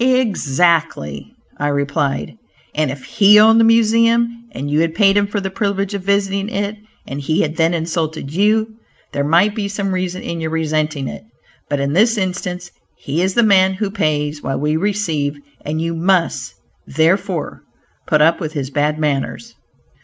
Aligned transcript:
"Exactly," 0.03 1.31
I 1.59 1.67
replied, 1.67 2.35
"and 2.73 2.89
if 2.89 3.03
he 3.03 3.39
owned 3.39 3.59
the 3.59 3.63
Museum, 3.63 4.45
and 4.51 4.67
you 4.67 4.79
had 4.79 4.95
paid 4.95 5.15
him 5.15 5.27
for 5.27 5.39
the 5.39 5.51
privilege 5.51 5.93
of 5.93 6.01
visiting 6.03 6.49
it, 6.49 6.75
and 7.07 7.21
he 7.21 7.41
had 7.41 7.55
then 7.57 7.75
insulted 7.75 8.33
you, 8.33 8.73
there 9.11 9.23
might 9.23 9.53
be 9.53 9.67
some 9.67 9.93
reason 9.93 10.23
in 10.23 10.41
your 10.41 10.49
resenting 10.49 11.07
it, 11.07 11.23
but 11.69 11.79
in 11.79 11.93
this 11.93 12.17
instance 12.17 12.71
he 12.97 13.21
is 13.21 13.35
the 13.35 13.43
man 13.43 13.75
who 13.75 13.91
pays, 13.91 14.41
while 14.41 14.59
we 14.59 14.75
receive, 14.75 15.37
and 15.63 15.79
you 15.79 15.93
must, 15.93 16.55
therefore, 16.87 17.61
put 18.07 18.23
up 18.23 18.39
with 18.39 18.53
his 18.53 18.71
bad 18.71 18.97
manners." 18.97 19.53